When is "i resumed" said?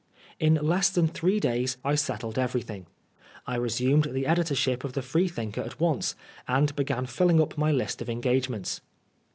3.45-4.05